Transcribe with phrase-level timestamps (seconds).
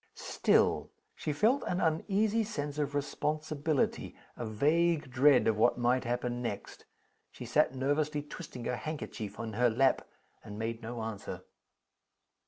[0.15, 6.41] Still, she felt an uneasy sense of responsibility a vague dread of what might happen
[6.41, 6.85] next.
[7.31, 10.01] She sat nervously twisting her handkerchief in her lap,
[10.43, 11.43] and made no answer.